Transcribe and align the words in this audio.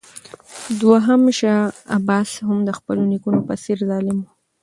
دوهم 0.81 1.21
شاه 1.39 1.65
عباس 1.97 2.29
هم 2.47 2.57
د 2.67 2.69
خپلو 2.77 3.01
نیکونو 3.11 3.39
په 3.47 3.53
څېر 3.63 3.79
ظالم 3.89 4.17
و. 4.23 4.27